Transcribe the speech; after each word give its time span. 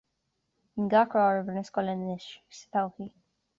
Guím 0.71 0.87
gach 0.93 1.13
rath 1.17 1.27
ar 1.35 1.41
obair 1.43 1.57
na 1.59 1.63
scoile 1.69 1.93
anois 1.95 2.25
agus 2.25 2.63
sa 2.63 2.67
todhchaí. 2.75 3.11